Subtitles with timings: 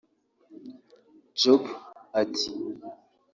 [1.41, 1.63] Job
[2.21, 2.49] ati